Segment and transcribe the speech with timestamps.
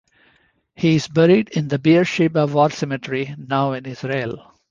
[0.75, 4.47] He is buried in the Beersheba War Cemetery, now in Israel.